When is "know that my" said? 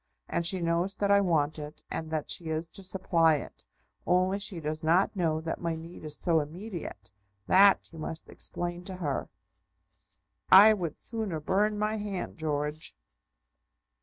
5.15-5.75